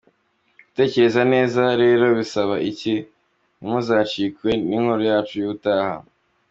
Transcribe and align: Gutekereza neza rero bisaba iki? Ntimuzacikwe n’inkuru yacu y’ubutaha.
Gutekereza 0.65 1.21
neza 1.33 1.61
rero 1.81 2.05
bisaba 2.17 2.55
iki? 2.71 2.95
Ntimuzacikwe 3.57 4.49
n’inkuru 4.67 5.01
yacu 5.11 5.33
y’ubutaha. 5.39 5.95